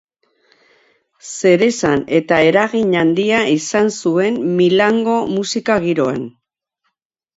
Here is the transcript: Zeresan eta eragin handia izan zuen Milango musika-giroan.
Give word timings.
Zeresan 1.31 2.01
eta 2.21 2.39
eragin 2.51 2.97
handia 3.01 3.41
izan 3.57 3.93
zuen 3.99 4.41
Milango 4.57 5.19
musika-giroan. 5.39 6.29